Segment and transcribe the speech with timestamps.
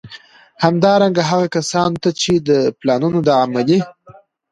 [0.63, 3.79] همدارنګه، هغو کسانو ته چي د پلانونو د عملي